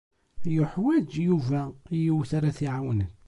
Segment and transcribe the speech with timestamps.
[0.55, 1.61] Yuḥwaǧ Yuba
[2.01, 3.11] yiwet ara t-iɛawnen.